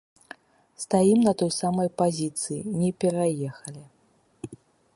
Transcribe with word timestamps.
Стаім 0.83 1.19
на 1.27 1.33
той 1.41 1.51
самай 1.61 1.89
пазіцыі, 2.01 2.57
не 2.79 2.89
пераехалі. 3.05 3.85